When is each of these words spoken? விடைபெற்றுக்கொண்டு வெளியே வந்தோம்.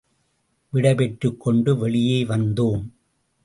விடைபெற்றுக்கொண்டு 0.73 1.77
வெளியே 1.77 2.23
வந்தோம். 2.23 2.83